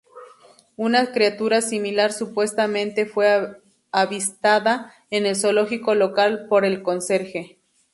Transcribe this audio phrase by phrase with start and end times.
[0.77, 3.61] Una criatura similar supuestamente fue
[3.91, 7.59] avistada en el zoológico local por el conserje.